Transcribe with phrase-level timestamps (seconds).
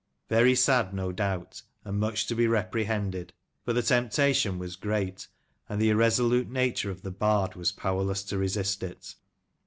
[0.29, 3.33] Very sad, no doubt, and much to be reprehended,
[3.65, 5.27] but the temp tation was great,
[5.69, 9.13] and the irresolute nature of the bard was powerless to resist it.